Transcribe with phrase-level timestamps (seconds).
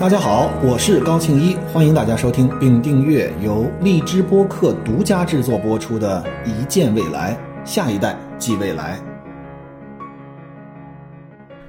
[0.00, 8.98] 大家好，我是高庆一，欢迎大家收听并订阅由荔枝播客独家制作播出的《一见未来，下一代即未来》。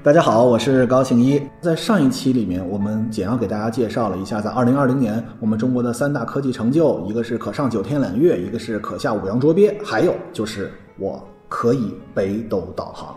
[0.02, 1.41] 大家好，我是高庆一。
[1.59, 13.13] 在上一期里面，我们简要给大家介绍了一下，在二零二零年我们中国的三大科技成就，一个是可上九天揽月，一个是可下五洋捉鳖，还有就是我可以北斗导航。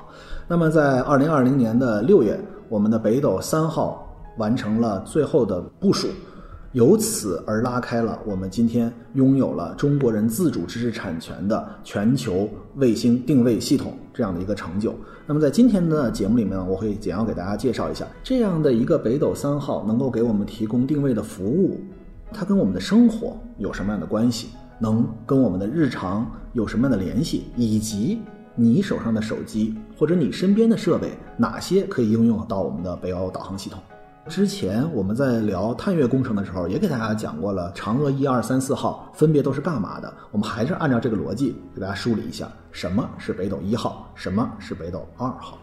[0.48, 2.36] 那么在二零二零年的六月，
[2.68, 4.03] 我们的北斗三号。
[4.36, 6.08] 完成了最后的部署，
[6.72, 14.94] 由此而拉开了我们今天拥有了中国人自主知识产权的全球卫星定位系统这样的一个成就。
[15.26, 21.80] 那么在今天的节目里面呢，我会简要给大家介绍一下这样的一个北斗三号能够给我们提供定位的服务，
[22.32, 24.48] 它跟我们的生活有什么样的关系，
[24.78, 28.20] 能跟我们的日常有什么样的联系，以及
[28.54, 33.80] 你手上的手机或者你身边的设备哪些可以应用到我们的北欧导航系统。
[34.27, 40.12] 之前我们在聊探月工程的时候，也给大家讲过了，嫦娥一二三四号分别都是干嘛的。
[40.31, 45.58] 我们还是按照这个逻辑给大家梳理一下，什么是北斗一号，什么是北斗二号。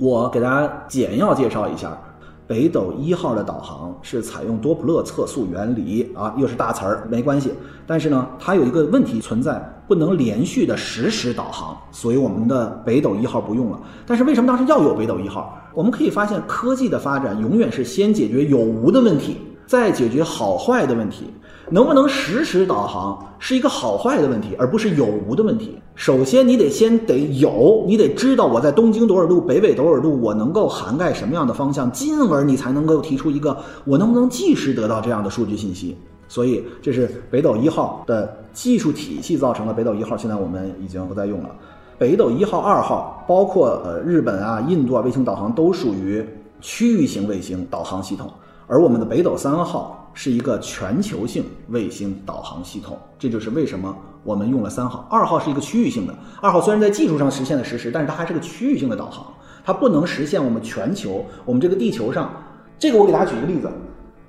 [0.00, 1.96] 我给大家简要介绍一下。
[2.46, 7.52] 北斗一号的导航是采用多普勒测速原理啊，又是大词儿，没关系。
[7.86, 13.80] 但是呢，它有一个问题存在，不能连续的实时导航，所以我们的北斗一号不用了。
[14.06, 15.58] 但是为什么当时要有北斗一号？
[15.74, 21.32] 我们可以发现，科技的发展永远是先解决有无的问题，再解决好坏的问题。
[21.72, 25.78] 能不能实时导航是一个好坏的问题，而不是有无的问题。
[25.94, 33.56] 首先，你得先得有，你得知道我在东京多少度，北纬多少度，我能够涵盖什么样的方向，进而你才能够提出一个
[33.86, 35.96] 我能不能即时得到这样的数据信息。
[36.28, 41.48] 所以，这是北斗一号的技术体系造成了北斗一号现在我们已经不再用了。
[41.96, 46.22] 北斗一号、二号，包括呃日本啊、印度啊，卫星导航都属于
[46.60, 48.30] 区域型卫星导航系统，
[48.66, 49.98] 而我们的北斗三号。
[50.14, 55.06] 是一个全球性卫星导航系统，这就是为什么我们用了三号。
[55.10, 59.26] 二号是一个区域性的，二号虽然在技术上实现了实时，但是它还是个区域性的导航，
[59.64, 61.24] 它不能实现我们全球。
[61.44, 62.30] 我们这个地球上，
[62.78, 63.70] 这个我给大家举一个例子：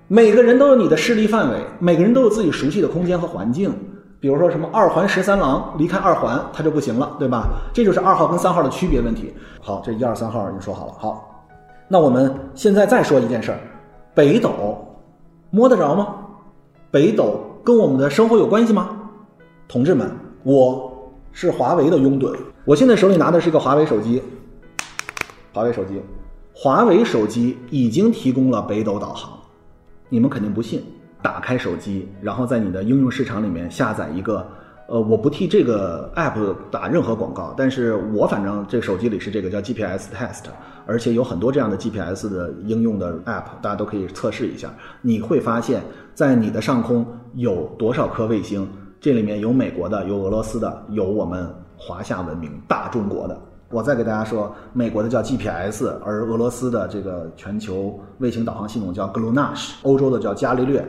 [0.07, 3.73] 每个人都有你的势力范围，每个人都有自己熟悉的空间和环境。
[4.19, 7.49] 比如说什么二环十三郎离开二环，它就不行了，对吧？
[7.73, 9.33] 这就是二号跟三号的区别问题。
[9.59, 10.93] 好，这一二三号已经说好了。
[10.97, 11.45] 好，
[11.89, 13.59] 那我们现在再说一件事儿：
[14.13, 14.87] 北斗。
[15.55, 16.15] 摸得着吗？
[16.89, 18.89] 北斗跟我们的生活有关系吗？
[19.67, 20.09] 同志们，
[20.41, 24.19] 我是华为的拥趸，我现在手里拿的是一个华为手机。
[25.53, 26.01] 华为手机，
[26.55, 29.37] 华为手机已经提供了北斗导航，
[30.09, 30.83] 你们肯定不信。
[31.21, 34.43] 打开手机，然后在你的应用市场里面下载一个。
[34.87, 40.43] 呃，我不替这个 app 打任何广告，但是我反正这手机里是这个叫 GPS Test，
[40.85, 44.73] 而且有很多这样的 GPS 的应用的 app，大家都可以测试一下。
[45.01, 45.81] 你会发现
[46.13, 47.05] 在你的上空
[47.35, 48.67] 有多少颗卫星，
[48.99, 53.39] 这里面有美国的，有俄罗斯的，有我们华夏文明大中国的。
[53.69, 60.85] 我再给大家说，美国的叫 GPS，而俄罗斯的这个全球卫星导航系统叫 GLONASS，欧洲的叫伽利略，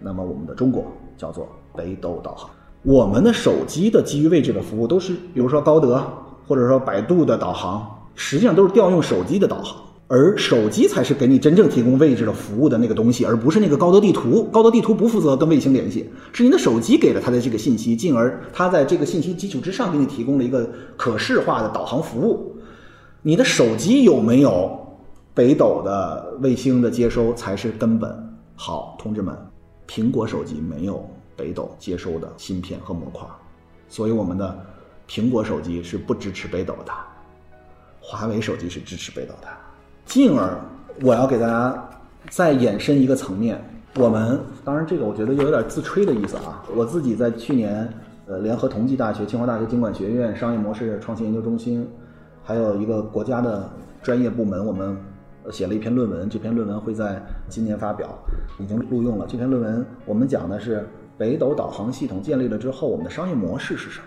[0.00, 0.84] 那么我们的中国
[1.16, 2.50] 叫做北斗导航。
[2.86, 6.00] 我们的手机的基于位置的服务都是，比如说高德
[6.46, 14.44] 或者说百度的导航，实际上都是调用手机的导航，而手机才是给你真正提供位置的服务的那个东西，而不是那个高德地图。
[14.52, 22.54] 高德地图不负责跟卫星联系，是你的手机给了它的这个信息，进而它在这个信息基础之上给你提供了一个可视化的导航服务。
[23.20, 24.70] 你的手机有没有
[25.34, 28.16] 北斗的卫星的接收才是根本。
[28.54, 29.36] 好，同志们，
[29.88, 31.04] 苹果手机没有。
[31.36, 33.26] 北斗接收的芯片和模块，
[33.88, 34.58] 所以我们的
[35.06, 36.92] 苹果手机是不支持北斗的，
[38.00, 39.48] 华为手机是支持北斗的。
[40.06, 40.58] 进而，
[41.02, 41.88] 我要给大家
[42.30, 43.62] 再延伸一个层面，
[43.96, 46.64] 我们当然这个我觉得又有点自吹的意思啊。
[46.74, 47.92] 我自己在去年，
[48.26, 51.88] 呃，联合同济大学、清华大学经管学院商业模式创新研究中心，
[52.42, 53.68] 还有一个国家的
[54.02, 54.96] 专业部门，我们
[55.52, 58.08] 写了一篇论文，这篇论文会在今年发表，
[58.58, 59.26] 已经录用了。
[59.28, 60.88] 这篇论文我们讲的是。
[61.18, 64.06] 北斗导航系统建立了之后，我们的商业模式是什么？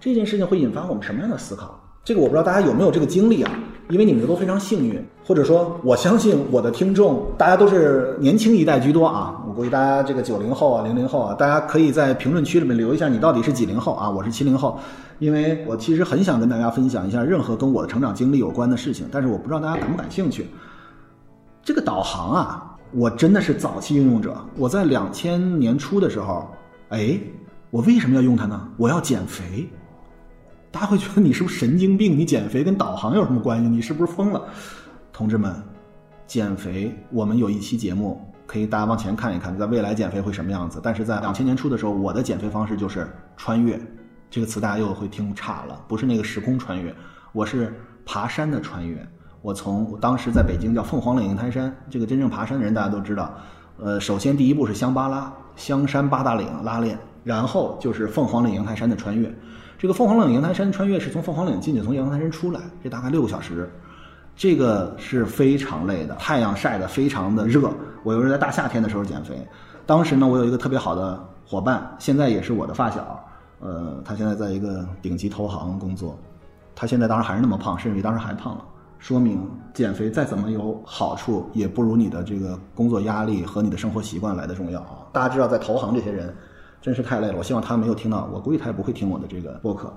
[0.00, 1.78] 这件事情会引发我们什么样的思考？
[2.04, 3.52] 这个我不知道大家有没有这个经历啊？
[3.90, 9.42] 因为你们都非常幸运，或者说我相信我的听众，大家都是年轻一代居多啊。
[9.48, 14.08] 我估计大家这个九零后啊、零零后啊，大家可以在评论区里面留一下你到底是几零后啊？
[14.08, 14.78] 我是七零后，
[15.18, 20.46] 因为我其实很想跟大家分享一下任何跟我的成长经历有关的事情，但是我不知道大家感不感兴趣。
[21.62, 22.77] 这个导航啊。
[22.92, 24.36] 我真的是早期应用者。
[24.56, 26.48] 我在两千年初的时候，
[26.88, 27.18] 哎，
[27.70, 28.68] 我为什么要用它呢？
[28.76, 29.68] 我要减肥。
[30.70, 32.18] 大家会觉得你是不是神经病？
[32.18, 33.68] 你减肥跟导航有什么关系？
[33.68, 34.42] 你是不是疯了？
[35.12, 35.54] 同志们，
[36.26, 40.80] 减肥，我们有一期节目可以大家往前看一看，在未来减肥会什么样子。
[40.82, 43.80] 但是在两千年初的时候，我的减肥方式就是穿越。
[44.30, 46.94] 这个词大家又会听岔了，不是那个时空穿越，
[47.32, 47.74] 我是
[48.04, 49.06] 爬山的穿越。
[49.48, 53.32] 我从我当时在北京叫凤凰岭银台山，这个真正爬山的人大家都知道。
[53.78, 59.34] 呃，首先第一步是香巴拉，香山八大岭拉练，然后就是凤凰岭银台山的穿越。
[59.78, 63.72] 这个凤凰岭银台山穿越是从凤凰岭进去，从银台山出来，这大概六个小时，
[64.36, 67.70] 这个是非常累的，太阳晒得非常的热。
[68.02, 69.34] 我又是在大夏天的时候减肥，
[69.86, 73.18] 当时呢，我有一个特别好的伙伴，现在也是我的发小，
[73.60, 76.18] 呃，他现在在一个顶级投行工作，
[76.74, 78.62] 他现在当然还是那么胖，甚至比当时还胖了。
[78.98, 79.40] 说明
[79.72, 85.06] 减肥再怎么有好处，也不如你的这个工作压力和你的生活习惯来的重要啊！
[85.12, 86.34] 大家知道，在投行这些人
[86.82, 87.34] 真是太累了。
[87.38, 89.92] 我希望他没有听到，我估计他也不会听我的这个播客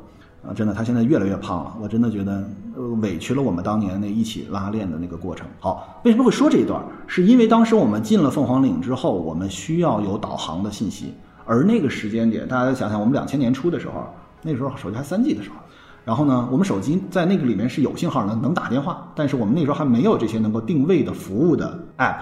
[0.48, 0.54] 啊！
[0.54, 5.48] 真的，他现在越来越胖了，我真的觉得呃委屈了我们当年那一起拉练的那个过程。
[5.60, 6.84] 好，为什么会说这一段？
[7.08, 11.14] 是因为当时我们进了凤凰岭之后，我们需要有导航的信息，
[11.46, 14.06] 而那个时间点，大家想想，我们两千年初的时候，
[14.44, 15.56] 那时候手机还三 G 的时候。
[16.04, 22.16] 然后呢，我们手机在那个里面是有信号的，能打电话，但是我们那时候还没有这些能够定位的服务的 app。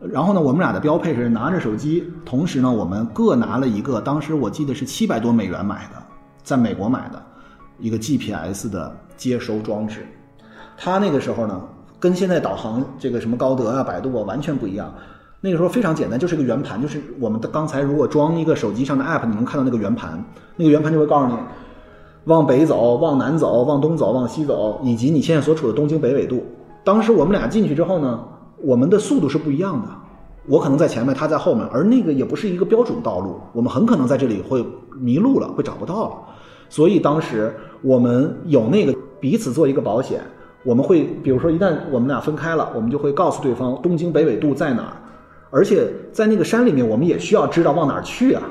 [0.00, 6.02] 然后呢，我们俩的标配是拿着手机，同时呢，我们各拿了一个，当时我记得是七百多美元买的，
[6.42, 7.20] 在美国买的
[7.78, 10.06] 一个 GPS 的接收装置。
[10.76, 11.60] 它那个时候呢，
[11.98, 14.92] 跟现在导航这个什么高德啊、百度啊完全不一样。
[15.40, 20.22] 那个时候非常简单，就是个圆盘，就是我们的刚才如果装一个手机上的 app，你能看到那个圆盘，
[20.56, 21.34] 那个圆盘就会告诉你。
[22.24, 26.42] 往北走，往南走，往东走，往西走，以及你现在所处的东经北纬度。
[26.82, 28.20] 当时我们俩进去之后呢，
[28.62, 29.88] 我们的速度是不一样的。
[30.46, 34.64] 我可能在前面，他在后面，而那个也不是一个标准道路，我们很可能在这里会
[34.98, 36.16] 迷路了，会找不到了。
[36.68, 40.20] 所以当时我们有那个彼此做一个保险，
[40.62, 44.96] 我们会比如说一旦我们俩分开了，我们就会告诉对方东经北纬度在哪儿，
[45.50, 48.42] 而且在那个山里面，我们也需要知道往哪儿去啊，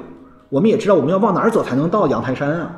[0.50, 2.76] 我们也知道我们要往哪儿走才能到阳台山啊。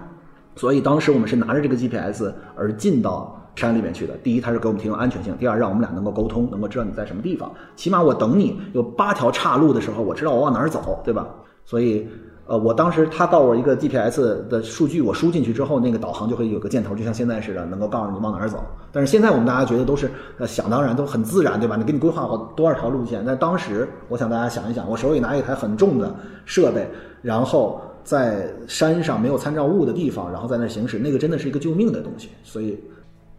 [0.55, 4.13] 所以当时我们是拿着这个 GPS 而进到山里面去的。
[4.17, 7.51] 第一，它是给我们提供安全性；第二，让我们俩能够沟通，能够知道你在什么地方。
[7.75, 11.27] 起码我等你有八条岔路的时候，我知道我往哪儿走，对吧？
[11.65, 12.07] 所以，
[12.47, 18.63] 呃，我当时他告诉我一个 GPS 的数据，我输进去之后，那个导航就会有个箭头，就像现在似的，能够告诉你往哪儿走。
[18.91, 21.75] 但是现在我们大家觉得都是呃想当然，都很自然，对吧？
[21.75, 23.23] 你给你规划好多少条路线。
[23.25, 26.13] 但当时，我想大家想一想，我手里拿一台很重的
[26.45, 26.89] 设备，
[27.21, 27.81] 然后。
[28.05, 32.29] 在山上没有参照物的地方，然后在那行驶，那个真的是一个救命的东西。
[32.43, 32.79] 所以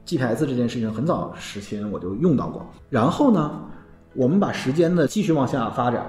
[0.05, 2.67] ，GPS 这件事情很早时间我就用到过。
[2.91, 3.61] 然后呢，
[4.15, 6.05] 我们把时间呢继续往下发展。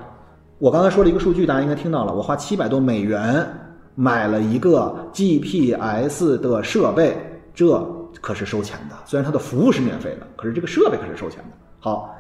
[0.58, 2.16] 我刚才说了一个数据，大家应该听到了。
[2.16, 3.48] 我花七百多美元
[3.94, 7.16] 买了一个 GPS 的设备，
[7.54, 7.80] 这
[8.20, 8.96] 可是收钱的。
[9.06, 11.50] 虽然它的服务是免费的，可是这个设备可是收钱的。
[11.80, 12.12] 好，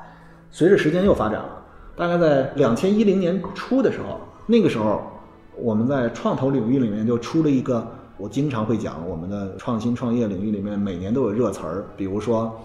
[0.51, 1.49] 随着时间又发展了，
[1.95, 5.01] 大概在两千一零年初的时候，那个时候。
[5.59, 7.85] 我们在创投领域里面就出了一个，
[8.17, 12.59] 我经常会讲，我们的创新创业领域里面每年都有热词儿，比如说，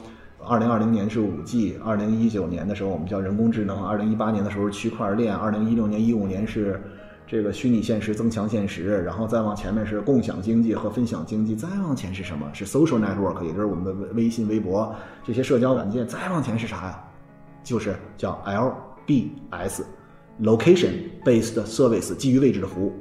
[0.46, 6.82] 二零二零年是五 G，二零一九年的时候我们叫人工智能，二零一八年的时候是区块链，二零一六年一五年是
[7.26, 12.46] 这个虚拟现实、增强现实，然后再往前面是共享经济和分享经济，再往前是什么？
[12.52, 17.04] 是 social network，也就是我们的微微信、微博这些社交软件，再往前是啥呀？
[17.64, 19.82] 就是叫 LBS。
[20.40, 22.92] Location-based service 基于位置的服务，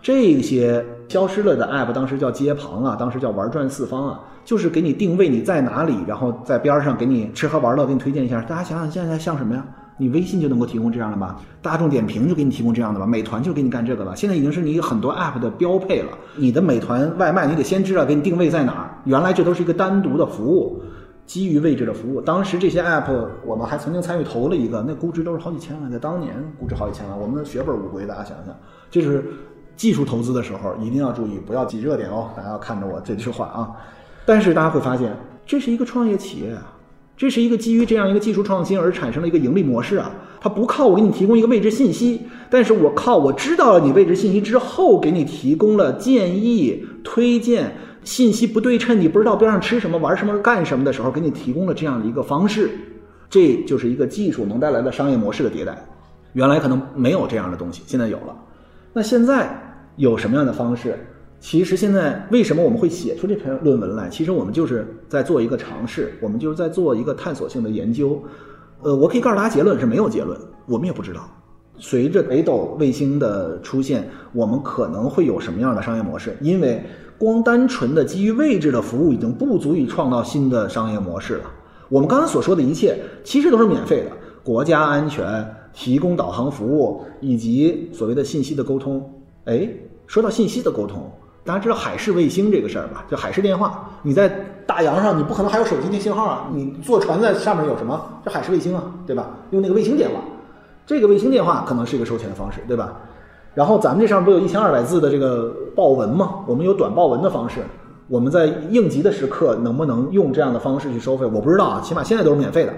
[0.00, 8.40] 这些消失了的 app 当时叫街旁啊，当时叫玩转四方啊，就是给你定位你在哪里，然后在边上给你吃喝玩乐，给你推荐一下。
[8.42, 9.64] 大家想想现在像什么呀？
[10.00, 11.36] 你微信就能够提供这样的吧？
[11.60, 13.06] 大众点评就给你提供这样的吧？
[13.06, 14.14] 美团就给你干这个了。
[14.16, 16.10] 现在已经是你很多 app 的标配了。
[16.36, 18.90] 你的美团外卖，你得先知道给你定位在哪儿。
[19.04, 20.80] 原来这都是一个单独的服务。
[21.28, 23.12] 基于位置的服务，当时这些 app
[23.44, 28.56] 我们还曾经参与投了一个，那估值都是好几千万，在当年估值好几千万，我们的血本无归，大家想想，
[28.90, 29.22] 这是
[29.76, 33.70] 技术投资的时候一定要注意，不要挤热点哦，大家要看着我这句话啊。
[34.24, 36.72] 但是大家会发现，这是一个创业企业啊，
[37.14, 47.76] 这是一个基于这样一个技术创新而产生的一个盈利模式啊，它不靠我给你提供一个位置信息，但是我靠我知道了你位置信息之后，给你提供了建议推荐。
[48.08, 52.70] 信息不对称，你不知道边上吃什么、玩什么、干什么的时候，给你提供了这样的一个方式，
[53.28, 55.76] 这就是一个技术能带来的商业模式的迭代。
[56.32, 58.34] 原来可能没有这样的东西，现在有了。
[58.94, 59.50] 那现在
[59.96, 60.98] 有什么样的方式？
[61.38, 64.08] 其实现在为什么我们会写出这篇论文来？
[64.08, 68.24] 其实我们就是在做一个尝试，我们就是在做一个探索性的研究。
[68.80, 70.34] 呃，我可以告诉大家，结论是没有结论，
[70.64, 71.28] 我们也不知道。
[71.76, 76.34] 随着北斗卫星的出现，我们可能会有什么样的商业模式？
[76.40, 76.82] 因为
[77.18, 81.44] 光单纯的基于位置的服务已经不足以创造新的商业模式了。
[81.88, 84.10] 我们刚才所说的一切其实都是免费的，
[84.44, 89.10] 国家安全、提供导航服务以及所谓的信息的沟通。
[89.46, 89.68] 哎，
[90.06, 91.10] 说到信息的沟通，
[91.44, 93.04] 大家知道海事卫星这个事儿吧？
[93.10, 94.28] 就海事电话，你在
[94.66, 96.48] 大洋上，你不可能还有手机那信号啊？
[96.52, 98.00] 你坐船在上面有什么？
[98.24, 99.30] 这海事卫星啊，对吧？
[99.50, 100.16] 用那个卫星电话，
[100.86, 103.00] 这个卫星电话可能是一个收钱的方式，对吧？
[103.58, 106.44] 然后咱们这上不有一千二百字的这个报文吗？
[106.46, 107.60] 我们有短报文的方式，
[108.06, 111.26] 我们在应急的时刻能不能用这样的方式去收费？
[111.26, 112.72] 我不知道啊，起码现在都是免费的。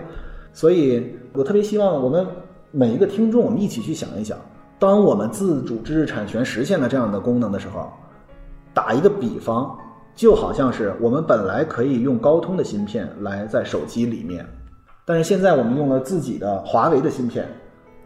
[0.54, 2.26] 所以我特别希望我们
[2.70, 4.38] 每一个听众，我们一起去想一想，
[4.78, 7.86] 当我们自主知识产权实现了这样的功能的时候，
[8.72, 9.76] 打一个比方，
[10.14, 14.46] 就好像是我们本来可以用高通的芯片来在手机里面，
[15.04, 17.46] 但是现在我们用了自己的华为的芯片。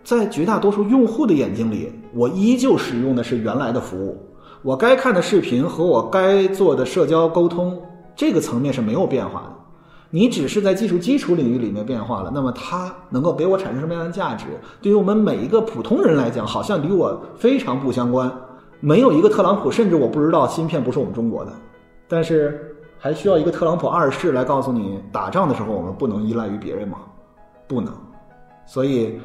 [0.05, 4.17] 在绝大多数用户的眼睛里，我依旧使用的是原来的服务。
[4.61, 7.81] 我该看的视频和我该做的社交沟通，
[8.15, 9.55] 这个层面是没有变化的。
[10.11, 14.45] 你只是在技术基础领域里面变化了，那么它能够给我产生什么样的价值？
[14.81, 18.31] 对于我们每一个普通人来讲，好像离我非常不相关。
[18.81, 21.53] 没有一个特朗普，甚至我不知道芯片不是我们中国的，
[22.07, 26.99] 但是还需要一个特朗普二世来告诉你，打仗的时候我们不能依赖于别人吗？
[27.67, 27.93] 不能。
[28.67, 29.19] 所以。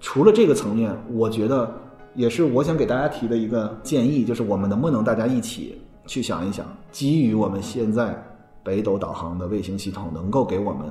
[0.00, 1.70] 除了这个层面，我觉得
[2.14, 8.20] 也是我想给大家提的一个建议，就是我们能不能大家一起去想一想，基于我们现在
[8.62, 10.86] 北斗导航的卫星系统，能够给我们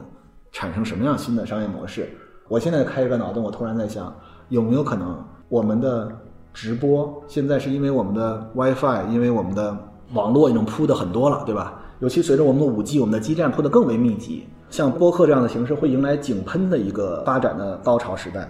[0.52, 2.10] 产生什么样新的商业模式？
[2.50, 4.14] 我现在开一个脑洞，我突然在想，
[4.50, 6.10] 有没有可能我们的
[6.54, 9.78] 直播现在是因为我们的 WiFi，因为我们的
[10.14, 11.82] 网络已经铺的很多了，对吧？
[12.00, 18.48] 尤其随着我们的五 G，我们的基站铺的更为密集，像播客这样的形式会迎来井喷的一个发展的高潮时代。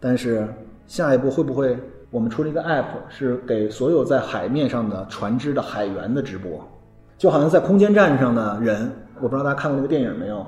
[0.00, 0.48] 但是
[0.86, 1.78] 下一步会不会
[2.10, 6.66] 我们出了一个 app，是给所有在海面上的船只的海员的直播，
[7.18, 10.44] 就好像在空间站上的人，我不知道大家看过那个电影没有？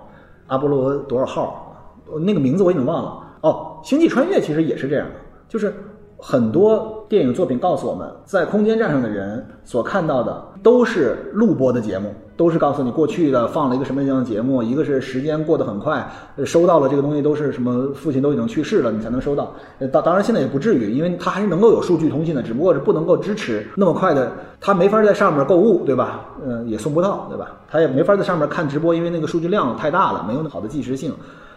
[0.49, 1.77] 阿波罗多少号？
[2.25, 3.23] 那个名字我已经忘了。
[3.43, 5.07] 哦，星际穿越其实也是这样，
[5.49, 5.73] 就是
[6.19, 12.11] 很多电影作品告诉我们在空间站上的人所看到的都是录播的节目。
[12.39, 16.11] 都是告诉你过去的放了一个什么样的节目，一个是时间过得很快，
[16.47, 19.53] 收到了这个东西都是什么父亲都已经去世了，你才能收到。
[19.93, 26.25] 当当然现在也不至于，因为它还是能够有数据通信的，只不过是不能够支持那么快的，它没法在上面购物，对吧？
[26.43, 27.51] 嗯，也送不到，对吧？
[27.71, 31.13] 它也没法在上面看直播，因为那个数据量太大了，没有那么好的即时性。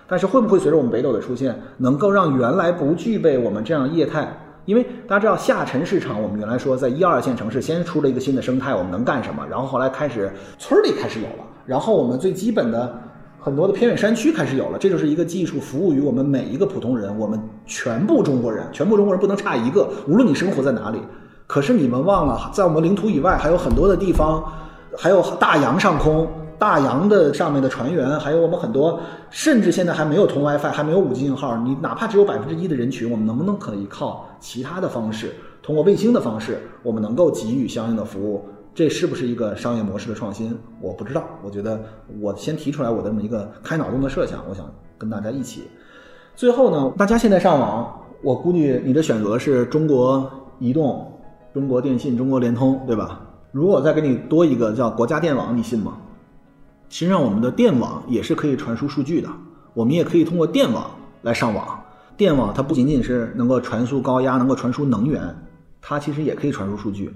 [0.07, 4.27] 但是会不会随着我们北斗的出现，能够让原来不具备我们这样业态？
[4.65, 9.45] 因为大家知道下沉市场，我们原来说在一二线城市先出了一个新的生态，我们能干什么？
[9.49, 12.99] 然后后来开始村里开始有了，然后我们最基本的
[13.39, 20.99] 很多的偏远山区开始有了，这就是一个技术服务于我们每一个普通人，我们全部中国人，全部中国人不能差一个，无论你生活在哪里。
[21.47, 24.43] 可是你们忘了，在我们领土以外还有很多的地方，
[24.97, 26.27] 还有大洋上空。
[26.57, 31.57] 大洋的上面的船员，还有我们很多，甚至现在还没有通 WiFi，还没有五 G 信号。
[31.57, 38.45] 你哪怕只有百分之一的人群，我们能不能可以靠其他的方式，通过卫星的方式，我们能够给予相应的服务？
[38.73, 40.57] 这是不是一个商业模式的创新？
[40.81, 41.23] 我不知道。
[41.41, 41.79] 我觉得
[42.19, 44.65] 我先提出来我的这么一个开脑洞的设想，我想
[44.97, 45.63] 跟大家一起。
[46.35, 51.09] 最后呢，大家现在上网，我估计你的选择是中国移动、
[51.53, 53.21] 中国电信、中国联通，对吧？
[53.51, 55.93] 如果再给你多一个叫国家电网，你信吗？
[56.89, 59.29] 实际上，我们的电网也是可以传输数据的。
[59.73, 60.89] 我们也可以通过电网
[61.21, 61.79] 来上网。
[62.15, 65.21] 电网它不仅仅是能够传输高压，能够传输能源，
[65.81, 67.11] 它其实也可以传输数据。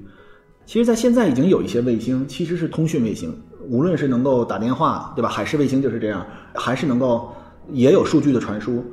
[0.65, 3.33] 其实，在现在已经有一些卫星其实是通讯卫星，
[3.69, 5.29] 无论是能够打电话，对吧？
[5.29, 7.33] 海事卫星就是这样，还是能够
[7.71, 8.83] 也有数据的传输。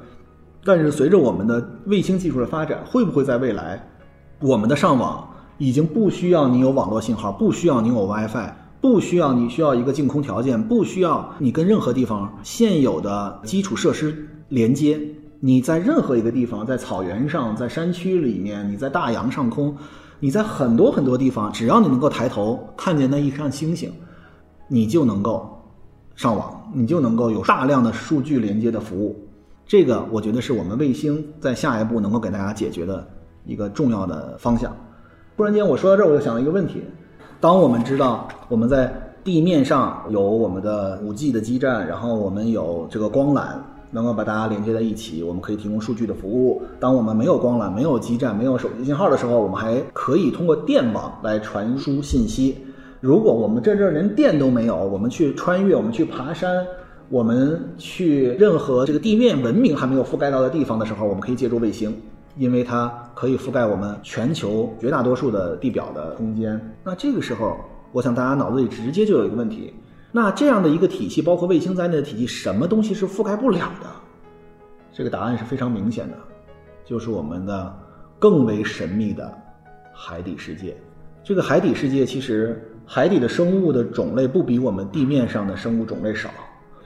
[0.65, 3.85] 但是，随着我们的卫星技术的发展，会不会在未来，
[4.41, 5.29] 我们的上网
[5.59, 8.51] 已经不需要你有网络信号，不需要你有 WiFi？
[8.81, 15.01] 不需要你需要一个净空条件，不需要你跟任何地方现有的基础设施连接。
[15.39, 19.77] 你在任何一个地方，在草原上，在山区里面，你在大洋上空，
[20.19, 23.93] 你在很多很多地方，只要你能够抬头看见那一颗星星，
[24.67, 25.47] 你就能够
[26.15, 29.15] 上网，你就能够有大量的数据连接的服务。
[29.67, 33.07] 这个我觉得是我们卫星在下一步能够给大家解决的
[33.45, 34.75] 一个重要的方向。
[35.37, 36.83] 突然间我说到这儿，我就想到一个问题。
[37.47, 43.51] 当我们知道我们在地面上有我们的五 G 的基站，然后我们有这个光缆
[43.93, 46.61] 能够把大家连接在一起，我们可以提供数据的服务。
[46.81, 52.59] 当我们没有光缆、没有基站、没有手机信号的时候，我们还可以通过电网来传输信息。
[53.01, 56.67] 如果我们这阵连电都没有，我们去穿越、我们去爬山、
[57.09, 61.97] 我们去任何这个地面文明还没有覆盖到的地方的时候，我们可以借助卫星。
[62.37, 67.57] 因为它可以覆盖我们全球绝大多数的地表的空间，那这个时候，
[67.93, 69.75] 我想大家脑子里直接就有一个问题：
[70.13, 73.87] 那这样的一个体系，包括卫星在内的体系，什么东西是覆盖不了的？
[74.93, 76.15] 这个答案是非常明显的，
[76.85, 77.75] 就是我们的
[78.19, 79.31] 更为神秘的
[79.93, 80.77] 海底世界。
[81.25, 86.31] 这个海底世界其实海底的生物的种类不比我们地面上的生物种类少，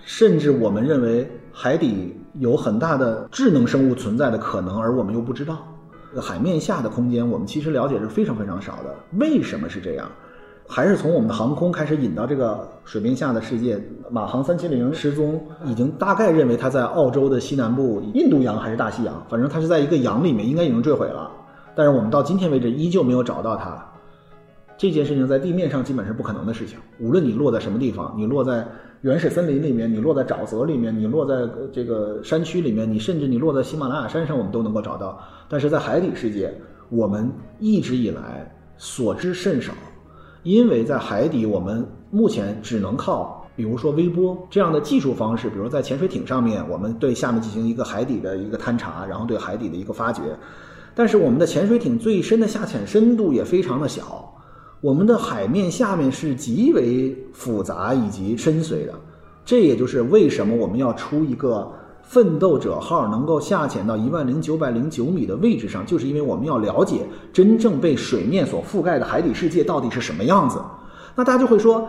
[0.04, 5.58] 甚至我们认为海底有很大的智能生物存在的可能，而我们又不知道。
[6.20, 8.94] 海面下的空间我们其实了解是非常非常少的。
[9.18, 10.10] 为什么是这样？
[10.66, 13.80] 还是从我们的航空开始引到这个水面下的世界。
[14.08, 21.30] 马航三七零失踪，已经大概认为它在澳洲的西南部，印度洋还是大西洋，反正它是在一个洋里面，应该已经坠毁了。
[21.74, 23.84] 但是我们到今天为止依旧没有找到它。
[24.76, 26.78] 这件事情在地面上基本是不可能的事情。
[27.00, 28.66] 无论你落在什么地方，你落在
[29.02, 35.18] 原始森林里面，你落在沼泽里面，你落在这个山区里面，你甚至你落在喜马拉雅山上，我们都能够找到。
[35.48, 36.54] 但是在海底世界，
[36.90, 39.72] 我们一直以来所知甚少。
[40.42, 50.22] 因为在海底，我们目前只能靠，比如说微波这样的技术方式，比如在潜水艇上面，我们对下面进行一个海底的一个探查，然后对海底的一个发掘。
[50.94, 54.29] 但是我们的潜水艇最深的下潜深度也非常的小，
[54.80, 58.94] 我们的海面下面是极为复杂以及深邃的。
[59.44, 61.70] 这也就是为什么我们要出一个。
[62.02, 70.60] 奋斗者号能够下潜到一万零九百零九米的位置上，就是因为我们要了解真正被水面所覆盖的海底世界到底是什么样子。
[71.14, 71.86] 那大家就会说，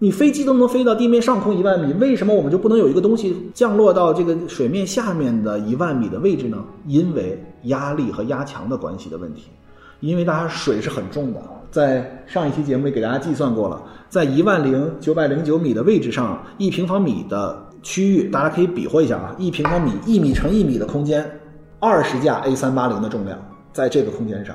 [0.00, 6.58] 你飞机都能飞到地面上空一万米，为什么我们就不能有一个东西降落到这个水面下面的一万米的位置呢？
[6.88, 9.50] 因为压力和压强的关系的问题。
[10.00, 17.66] 因为大家水是很重的，在上一期节目里给大家计算过了，在一万零九百零九米的位置上，一平方米的。
[17.82, 21.24] 区域大家可以比划一下啊，一平方米一米乘一米的空间，
[21.78, 23.38] 二十架 A 三八零的重量
[23.72, 24.54] 在这个空间上，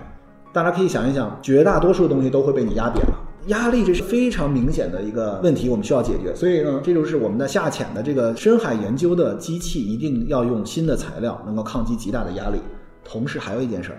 [0.53, 3.17] 大家可以想一想，绝大多数的东西都会被你压扁了，
[3.47, 6.35] 压力这是非常明显的一个问题，我们需要解决。
[6.35, 12.59] 所以呢，这就是我们的下潜的这个深海研究的机器一定要用新的材料，能够抗击极大的压力。
[13.03, 13.97] 同时还有一件事儿，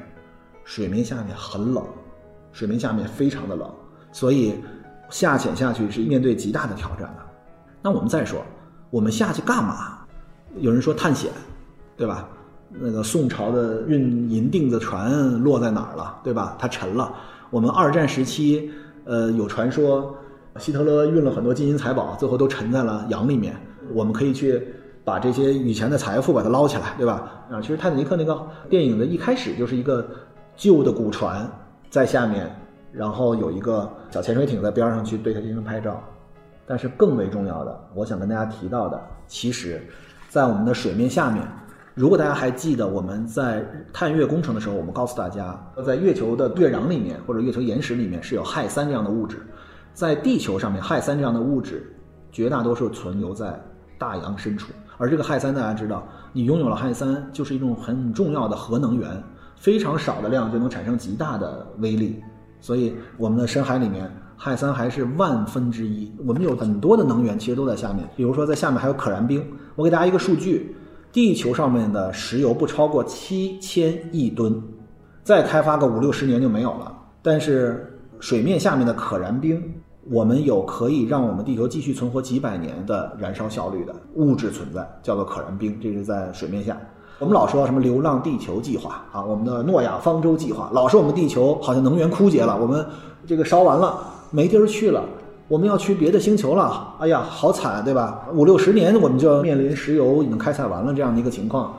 [0.62, 1.84] 水面下面很冷，
[2.56, 3.70] 水面下面非常的冷，
[4.12, 4.54] 所以
[5.10, 7.16] 下潜下去是面对极大的挑战的。
[7.82, 8.40] 那我们再说。
[8.88, 9.98] 我们下去干嘛？
[10.56, 11.30] 有人说探险，
[11.98, 12.26] 对吧？
[12.70, 16.56] 那个宋朝的运银锭的船落在哪儿了，对吧？
[16.58, 17.12] 它沉了。
[17.50, 18.70] 我们二战时期，
[19.04, 20.16] 呃，有传说，
[20.58, 23.54] 希特勒运了很多金银财宝，最后都沉在了洋里面。
[23.92, 24.66] 我们可以去
[25.04, 27.30] 把这些以前的财富把它捞起来，对吧？
[27.50, 30.08] 啊，其实泰坦尼克那个电影的一开始就是一个
[30.56, 31.46] 旧的古船
[31.90, 32.50] 在下面，
[32.92, 36.02] 然后有一个小潜水艇在边上去对它进行拍照。
[36.68, 39.80] 但是更为重要的，我想跟大家提到的，其实，
[40.28, 41.46] 在我们的水面下面，
[41.94, 49.38] 如果大家还记得我们在探月工程的时候，我们告诉大家，在月球的月壤里面或者月球岩石里面是有氦三这样的物质，
[49.94, 51.88] 在地球上面，氦三这样的物质
[52.32, 53.56] 绝大多数存留在
[53.96, 59.22] 大洋深处，而这个氦三大家知道，你拥有了氦三就是一种很重要的核能源，
[59.56, 62.22] 非常少的量就能产生极大的威力，
[62.60, 64.10] 所以我们的深海里面。
[64.38, 69.42] 氦三还是万分之一，我们有很多的能源其实都在下面，比如说在下面还有可燃冰。
[69.74, 70.76] 我给大家一个数据，
[71.10, 74.62] 地球上面的石油不超过七千亿吨，
[75.24, 76.94] 再开发个五六十年就没有了。
[77.22, 79.58] 但是水面下面的可燃冰，
[80.10, 86.76] 我们有可以让我们地球继续存活几百年的燃烧效率的物质存在，叫做可燃冰，这是在水面下。
[87.18, 92.84] 我们老说什么“流浪地球计划”啊，我们的诺亚方舟计划，老说我们地球好像能源枯竭了，我们
[93.26, 93.98] 这个烧完了。
[94.30, 95.02] 没地儿去了，
[95.48, 96.94] 我们要去别的星球了。
[96.98, 98.26] 哎呀，好惨，对吧？
[98.34, 101.74] 五六十年我们就要面临石油已经开采完了这样的一个情况。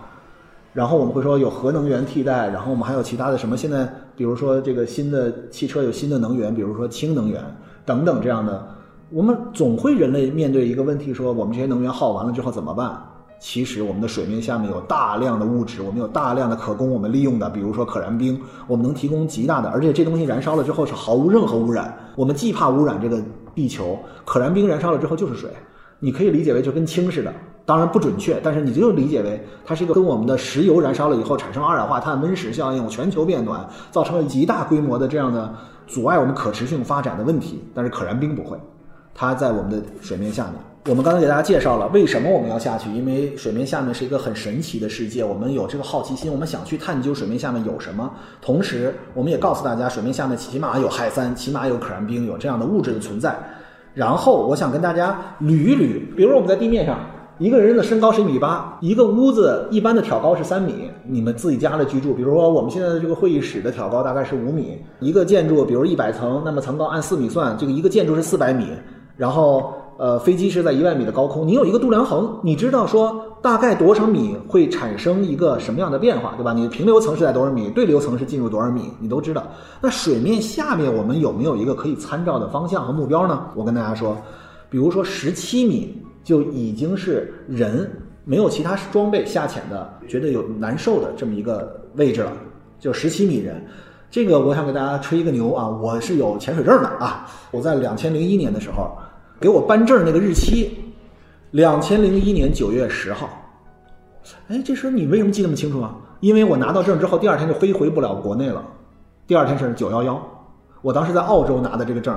[0.73, 3.55] 然后我们会说有核能源替代，然后我们还有其他的什么？
[3.55, 7.43] 现在比如说这个新的汽车有新的能源，比如说氢能源
[7.87, 8.67] 等等这样的。
[9.09, 13.01] 我们总会人类面对一个问题，说我们这些能源耗完了之后怎么办？
[13.39, 21.95] 其实我们的水面下面有大量的物质，我们有大量的可供我们利用的，比如说可燃冰，我们能提供极大的，而且这东西燃烧了之后是毫无任何污染。
[22.15, 23.21] 我们既怕污染这个
[23.55, 25.49] 地球，可燃冰燃烧了之后就是水，
[25.99, 27.31] 你可以理解为就跟氢似的，
[27.63, 35.53] 当然不准确，但是你就理解为它是一个跟我们的石油燃烧了以后产生二氧化碳温室效应，全球变暖，造成了极大规模的这样的
[35.87, 37.63] 阻碍我们可持续发展的问题。
[37.73, 38.59] 但是可燃冰不会，
[39.15, 40.53] 它在我们的水面下面。
[40.89, 48.09] 我们刚才给大家介绍了为什么我们要下去，因为水面下面是一个很神奇的世界，我们有这个好奇心，我们想去探究水面下面有什么。
[48.41, 53.37] 同时，我们也告诉大家，水面下面起码有氦三，起码有可燃冰，有这样的物质的存在。
[53.93, 56.97] 然后，我想跟大家捋一捋，比如说我们在地面上，
[57.39, 68.65] 一个人的身高是一米八，一个屋子一般的挑高是三米，你们自己家的居住，比如说我们现在的这个会议室的挑高大概是五米，一个建筑，比如一百层，那么层高按四米算，这个一个建筑是四百米，
[69.15, 69.73] 然后。
[69.99, 76.53] 呃，飞机是在一万米的高空，你有一个度量衡，你知道说大概多少米会产生一个什么样的变化，对吧？
[76.53, 79.41] 你的平流层是在多少米，对流层是进入多少米，你都知道。
[79.81, 83.47] 那水面下面我们有没有一个可以参照的方向和目标呢？
[83.55, 84.15] 我跟大家说，
[84.69, 87.89] 比如说十七米就已经是人
[88.25, 92.33] 没有其他装备下潜的，觉得有难受的这么一个位置了，
[92.81, 93.65] 就十七米人。
[94.11, 98.91] 这个我想给大家吹一个牛啊，我是有潜水证的啊，我在两千零一年的时候。
[99.39, 100.77] 给我颁证那个日期，
[101.51, 103.29] 两千零一年九月十号。
[104.49, 105.95] 哎，这事你为什么记那么清楚啊？
[106.19, 108.61] 因为我拿到证之后，第二天就飞回不了国内了。
[109.25, 110.21] 第二天是九幺幺，
[110.81, 112.13] 我当时在澳洲拿的这个证，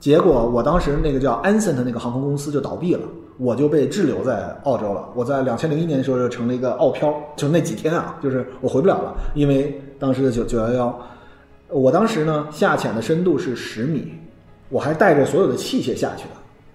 [0.00, 3.06] 结果我当时那个叫安森的那个航空公司就倒闭了，
[3.38, 5.08] 我就被滞留在澳洲了。
[5.14, 10.98] 我在两千零一年的时候就成了一个澳漂，就那几天啊，就是我回不了了，因为当时的九九幺幺，
[11.68, 14.12] 我当时呢下潜的深度是十米，
[14.68, 16.30] 我还带着所有的器械下去的。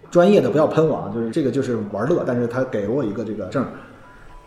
[0.10, 3.66] 专业的不要喷我啊，就是这个就是玩乐，但是他给了我一个这个证，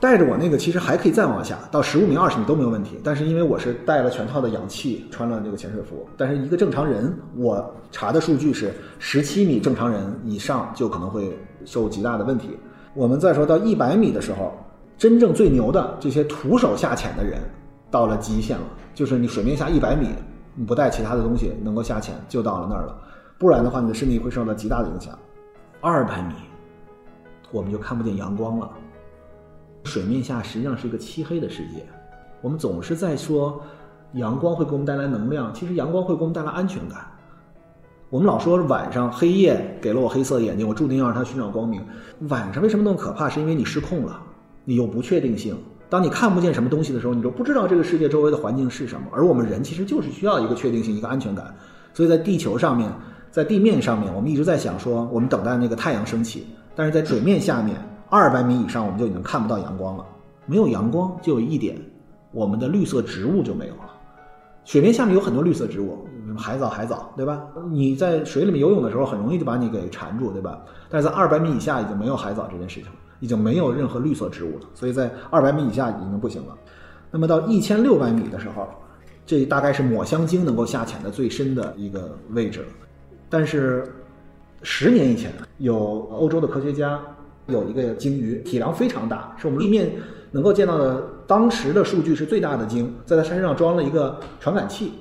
[0.00, 2.98] 带着我那个其实还可以再往下，到十五米、二十米都没有问题。
[3.02, 12.50] 但是因为我是带了全套的氧气，穿了那个潜水服，但是一个正常人，我查的数据是十七米正常人以上就可能会受极大的问题。
[12.92, 14.52] 我们再说到一百米的时候，
[14.98, 17.40] 真正最牛的这些徒手下潜的人
[17.90, 20.08] 到了极限了，就是你水面下一百米，
[20.54, 22.94] 你不带其他的东西能够下潜就到了那儿了，
[23.38, 25.18] 不然的话你的身体会受到极大的影响。
[25.80, 26.34] 二百米，
[27.50, 28.70] 我们就看不见阳光了。
[29.84, 31.86] 水面下实际上是一个漆黑的世界。
[32.40, 33.62] 我们总是在说
[34.14, 37.06] 阳光会给我们带来能量，其实阳光会给我们带来安全感。
[38.10, 41.80] 我们老说晚上黑夜给了我黑色的眼睛，我注定要让它寻找光明。
[42.28, 43.28] 晚上为什么那么可怕？
[43.28, 44.20] 是因为你失控了，
[44.64, 45.56] 你有不确定性。
[45.88, 49.06] 当你看不见什么东西的时候，你就不知道这个世界周围的环境是什么。
[49.12, 51.54] 而我们人其实就是需要一个确定性，一个安全感。
[51.92, 52.90] 所以在地球上面。
[53.30, 57.76] 在地面上面，我们一直在想说，我们等待那个太阳升起，但是在水面下面
[58.14, 60.06] 二百米以上，我们就已经看不到阳光了。
[60.46, 61.76] 没有阳光，就有一点，
[62.30, 63.90] 我们的绿色植物就没有了。
[64.64, 66.06] 水面下面有很多绿色植物，
[66.38, 67.42] 海藻、海藻，对吧？
[67.72, 70.60] 你在水里面游泳的时候，很容易就把你给缠住，对吧？
[70.88, 74.66] 但是在二百米以下，已经没有海藻这件事情了，已经没有任何绿色植物了。
[74.74, 76.56] 所以在二百米以下已经不行了。
[77.10, 78.68] 那么到一千六百米的时候，
[79.26, 82.66] 这大概是抹香鲸能够下潜的最深的一个位置了。
[83.28, 83.92] 但是，
[84.62, 87.00] 十年以前，有欧洲的科学家
[87.46, 89.90] 有一个鲸鱼，体量非常大，是我们地面
[90.30, 94.92] 能够见到的当时的数据是最大的鲸，在它身上装了一个传感器，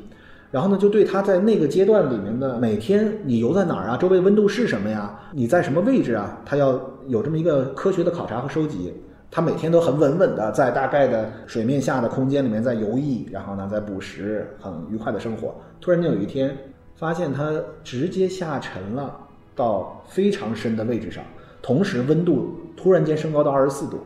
[0.52, 8.94] 然后呢，就对它在那个阶段里面的每天你游在哪儿啊，周围温度是什么呀，你在什么位置啊，它要有这么一个科学的考察和收集。
[9.32, 15.56] 它每天都很稳稳的在大概的水面下的空间里面在游弋，然后呢在捕食，很愉快的生活。
[15.82, 16.56] 突然间有一天。
[16.96, 17.52] 发现它
[17.84, 19.14] 直接下沉了
[19.56, 21.24] 到非常深的位置上，
[21.64, 23.98] 同时温度突然间升高到二十四度，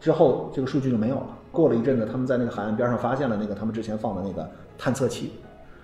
[0.00, 1.36] 之后这个数据就没有了。
[1.50, 5.32] 过了一阵子，他们在那个海岸边上发现了那个他们之前放的那个探测器，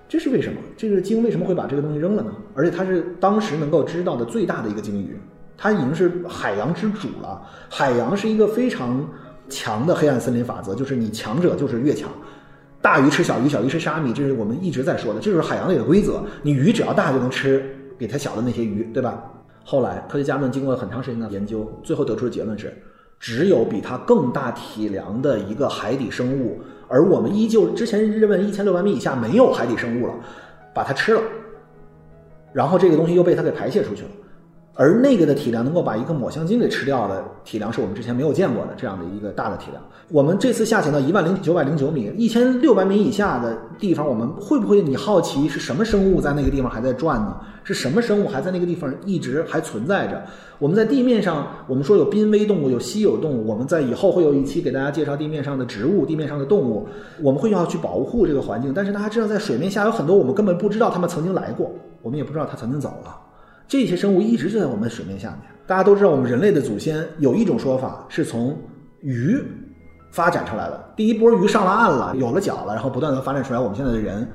[0.09, 0.59] 这是为什么？
[0.77, 2.31] 这个鲸为什么会把这个东西扔了呢？
[2.55, 5.19] 而且它是当时能够知道的最大的一个鲸鱼，
[5.59, 7.43] 它已经是海洋之主了。
[7.69, 9.05] 海洋是一个非常
[9.49, 12.09] 强的黑暗森林法则，就是你强者就是越强。
[12.81, 16.23] 大鱼吃小鱼，小鱼吃沙米，这是我们一直在说的，这就是海洋里的规则。
[16.43, 19.25] 你鱼只要大就能吃比它小的那些鱼，对吧？
[19.65, 22.73] 后来科学家们经过很长时间的研究，最后得出的结论是，
[23.19, 30.15] 只有比它更大体量的一个海底生物，而我们依旧之前认为一千六百米以下没有海底生物了，
[30.75, 31.23] 把它吃了，
[32.53, 34.09] 然后这个东西又被它给排泄出去了。
[34.77, 39.81] 而那个的体量能够把一个抹香鲸给吃掉的体量，是我们之前没有见过的这样的一个大的体量。
[40.09, 47.37] 我们这次下潜到一万零九百零九米、一千六百米以下的地方，我们会不会你好奇是什么生物在那个地方还在转呢？
[47.65, 50.23] 是什么生物还在那个地方一直还存在着？
[50.59, 53.45] 我们在地面上，我们说有濒危动物，有稀有动物。
[53.45, 56.87] 我们在以后会有一期给大家介绍地面上的植物、地面上的动物，
[57.21, 58.73] 我们会要去保护这个环境。
[58.73, 63.19] 但是大家知道，在水面下有很多我们根本不知道它们曾经来过，我们也不知道它曾经走了。
[63.67, 65.41] 这些生物一直就在我们水面下面。
[65.67, 68.57] 大家都知道，我们人类的祖先有一种说法是从
[69.01, 69.43] 鱼
[70.11, 70.93] 发展出来的。
[70.95, 74.29] 第一波鱼上了岸了，有了脚了，然后不断的发展出来我们现在的人。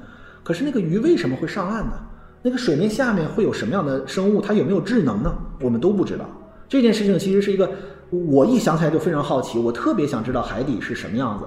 [0.44, 1.94] 可是那个鱼为什么会上岸呢？
[2.42, 4.40] 那个水面下面会有什么样的生物？
[4.42, 5.34] 它有没有智能呢？
[5.62, 6.26] 我们都不知道。
[6.68, 7.70] 这件事情其实是一个，
[8.12, 11.46] 我一想起来就非常好奇，我特别想知道海底是什么样子。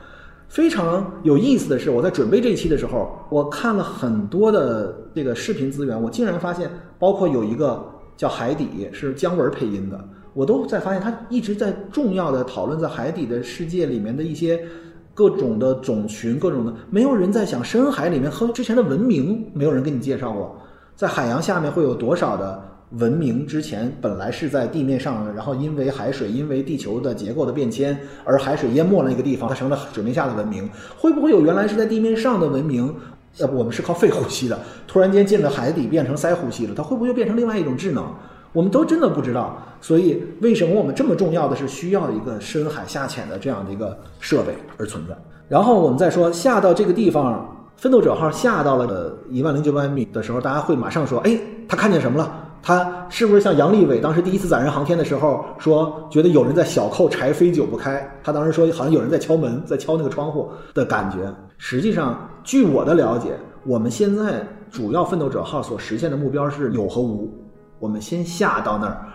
[0.48, 7.82] 非常有意思的是，我在准备这一期的时候，我看了很多的这个视频资源，我竟然发现，包括有一个
[8.18, 9.98] 叫《海底》，是姜文配音的，
[10.34, 14.62] 我都在发现他一直在重要的讨论在海底的世界里面的一些
[15.14, 20.54] 各种的种群，各种的，没有人在想深海里面和之前的文明，没有人给你介绍过，
[21.02, 30.70] 在海洋下面会有多少的文明之前本来是在地面上，然后因为海水、因为地球的结构的变迁，而海水淹没了那个地方，它成了水面下的文明。
[30.96, 32.94] 会不会有原来是在地面上的文明？
[33.40, 38.06] 呃，我们是靠肺呼吸的，突然间进了海底变成鳃呼吸了，它会不会又变成另外一种智能？
[38.52, 39.60] 我们都真的不知道。
[39.80, 45.16] 所以，为什么我们这么重要的是需要一个深海下潜的这样的一个设备而存在？
[45.48, 47.51] 然后我们再说下到这个地方。
[47.82, 51.36] 奋斗者号下到了一万零九百米的时候，大家会马上说：“哎，
[51.68, 52.32] 他看见什么了？
[52.62, 58.08] 他是不是像杨利伟当时第一次载人航天的时候说，觉得有人在小扣柴扉久不开？
[58.22, 61.28] 他当时说好像有人在敲门，在敲那个窗户的感觉。
[61.58, 67.36] 实际上，据我的了解，我们现在主要奋斗者号所实现的目标是有和无。
[67.80, 69.08] 我们先下到那儿，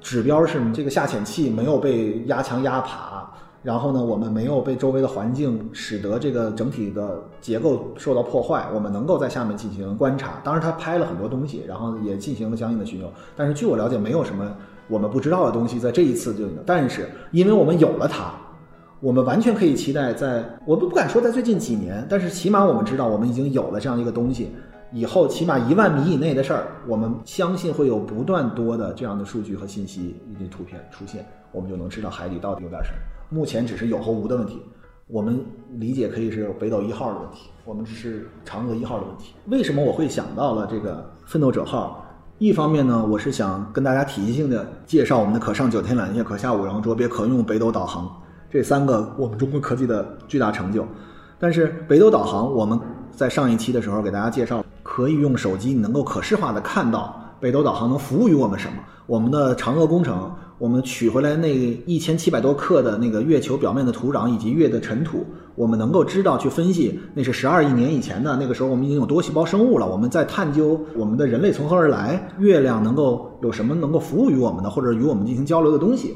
[0.00, 3.28] 指标是这个下潜器没有被压强压垮。”
[3.62, 10.40] 然后呢，我们没有被周围的环境使得这个整体的结构受到破坏，我们能够在下面进行观察。
[10.44, 13.12] 当然，他拍了很多东西，然后也进行了相应的巡游。
[13.36, 16.44] 但是据我了解，没有什么我们不知道的东西在这一次就。
[16.64, 18.32] 但是，因为我们有了它，
[19.00, 24.52] 我们完全可以期待，在我不不敢说在最近几年，但是起码我们知道，我们已经有了这样一个东西。
[24.92, 32.96] 以后起码一万米以内的事儿，我们相信会有不断多的这样的数据和信息以及图片出现，我们就能知道海底到底有点什么。
[33.30, 34.62] 目前只是有和无的问题，
[35.06, 39.34] 我们理解可以是北斗一号的问题，我们只是嫦娥一号的问题。
[39.48, 42.04] 为什么我会想到了这个奋斗者号？
[42.38, 48.10] 一方面呢，我是想跟大家体系性的介绍我们的可上九天揽月、可下五洋捉鳖、可用北斗导航
[48.50, 50.86] 这三个我们中国科技的巨大成就。
[51.38, 58.78] 但是北斗导航，我们在上一期的时候给大家介绍，可以用手机能够可视化的看到北斗导航能服务于我们什么。
[59.04, 60.32] 我们的嫦娥工程。
[60.58, 61.54] 我们取回来那
[61.86, 69.86] 一千七百多克的那个月球表面的土壤以及月的尘土，我们能够知道去分析，那是十二亿年以前的那个时候，我们已经有多细胞生物了。
[69.86, 76.14] 我们在探究我们的人类从何而来，月亮能够有什么能够服务于我们的，或者与我们进行交流的东西，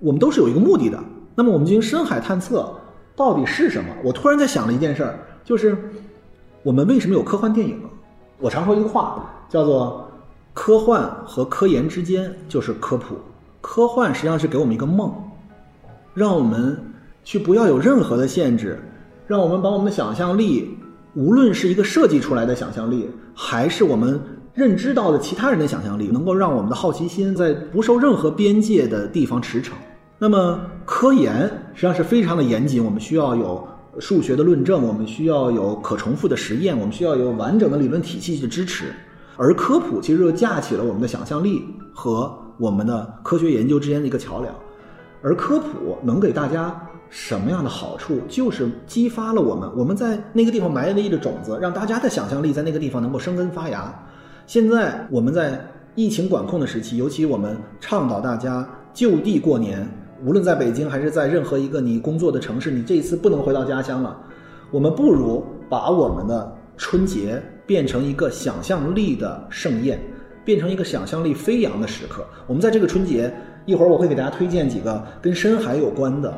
[0.00, 1.02] 我们都是有一个目的的。
[1.34, 2.70] 那么我们进行深海探测
[3.16, 3.88] 到底是什么？
[4.04, 5.74] 我突然在想了一件事儿，就是
[6.62, 7.80] 我们为什么有科幻电影？
[8.38, 10.06] 我常说一个话，叫做
[10.52, 13.14] 科幻和科研之间就是科普。
[13.70, 15.12] 科幻实际上是给我们一个梦，
[16.14, 16.74] 让我们
[17.22, 18.80] 去不要有任何的限制，
[19.26, 20.74] 让我们把我们的想象力，
[21.14, 24.18] 无论是一个设计出来的想象力，还是我们
[24.54, 29.72] 认知到的其他人的想象力，能够让我们的好奇心在不受任何边界的地方驰骋。
[30.18, 31.42] 那么科研
[31.74, 38.94] 实际上是非常的严谨，我们需要有数学的论证，我们需要有可重复的实验，我们需要有完整的理论体系去支持。
[39.36, 42.34] 而科普其实又架起了我们的想象力和。
[42.58, 44.54] 我们的科学研究之间的一个桥梁，
[45.22, 48.20] 而科普能给大家什么样的好处？
[48.28, 53.94] 就是激发了我们，我们在那个地方埋了一个种子，让大家的想象力在那个地方能够生根发芽。
[54.46, 59.88] 现在我们在疫情管控的时期，尤其我们倡导大家就地过年，
[60.24, 64.16] 无论在北京还是在任何一个你工作的城市，你这一次不能回到家乡了，
[64.70, 70.00] 我们不如把我们的春节变成一个想象力的盛宴。
[70.48, 72.26] 变成一个想象力飞扬的时刻。
[72.46, 73.30] 我们在这个春节，
[73.66, 76.32] 一会儿我会给大家推荐几个跟深海有关的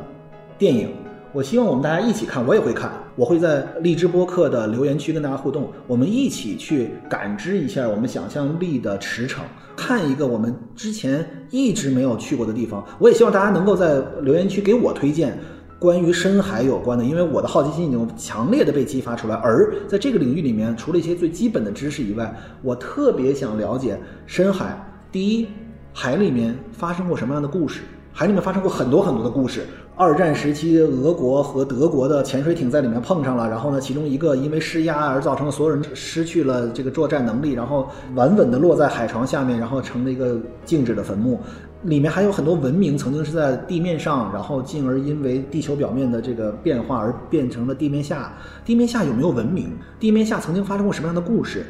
[0.57, 0.89] 电影。
[1.31, 2.91] 我希望我们大家一起看，我也会看。
[3.15, 9.37] 我会在荔枝播客的留言区跟大家互动，我们一起去感知一下我们想象力的驰骋，
[9.77, 12.85] 看一个我们之前一直没有去过的地方。
[12.99, 15.39] 我也希望大家能够在留言区给我推荐。
[15.81, 24.79] 关于深海有关的，因为我的好奇心已经强烈的被激发出来，而在这个领域里面，除了一些最基本的知识以外，我特别想了解深海。
[25.11, 25.47] 第一，
[25.91, 27.81] 海里面发生过什么样的故事？
[28.13, 29.65] 海里面发生过很多很多的故事。
[29.95, 41.39] 二战时期，俄国和德国的潜水艇在里面碰上了，然后呢，其中一个因为施压而造成了所有人失去了这个作战能力，然后稳稳的落在海床下面，然后成了一个静止的坟墓。
[41.83, 48.33] 里面还有很多文明曾经是在地面上，然后进而因为地球表面的这个变化而变成了地面下。
[48.63, 49.71] 地面下有没有文明？
[49.99, 51.65] 地面下曾经发生过什么样的故事？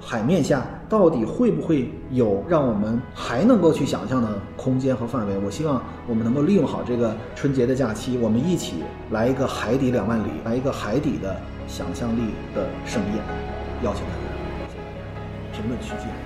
[0.00, 5.38] 海面下到底会不会有让我们还能够去想象的空间和范围？
[5.38, 11.34] 我希望我们能够利用好这个春节的假期，我们一起来一个海底两万里，来一个海底的
[11.66, 12.20] 想象力
[12.54, 13.24] 的盛宴，
[13.82, 16.23] 邀请大家评论区见。